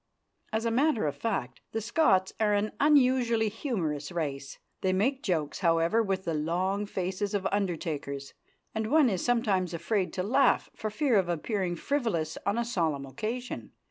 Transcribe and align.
As 0.51 0.65
a 0.65 0.71
matter 0.71 1.05
of 1.05 1.15
fact, 1.15 1.61
the 1.73 1.79
Scots 1.79 2.33
are 2.39 2.55
an 2.55 2.71
unusually 2.79 3.49
humorous 3.49 4.11
race. 4.11 4.57
They 4.81 4.93
make 4.93 5.21
jokes, 5.21 5.59
however, 5.59 6.01
with 6.01 6.23
the 6.25 6.33
long 6.33 6.87
faces 6.87 7.35
of 7.35 7.45
undertakers, 7.51 8.33
and 8.73 8.87
one 8.89 9.09
is 9.11 9.23
sometimes 9.23 9.75
afraid 9.75 10.11
to 10.13 10.23
laugh 10.23 10.71
for 10.75 10.89
fear 10.89 11.19
of 11.19 11.29
appearing 11.29 11.75
frivolous 11.75 12.35
on 12.47 12.57
a 12.57 12.65
solemn 12.65 13.05
occasion. 13.05 13.73